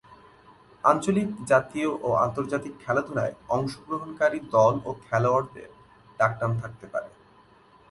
আঞ্চলিক, 0.83 1.29
জাতীয় 1.45 1.89
ও 2.03 2.09
আন্তর্জাতিক 2.25 2.73
খেলাধুলায় 2.83 3.33
অংশগ্রহণকারী 3.49 4.39
দল 4.53 4.75
ও 4.85 4.89
খেলোয়াড়দের 5.05 5.69
ডাকনাম 6.19 6.51
থাকতে 6.61 6.85
পারে। 6.93 7.09